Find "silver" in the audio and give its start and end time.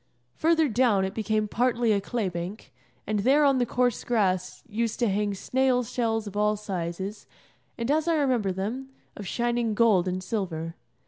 10.23-10.73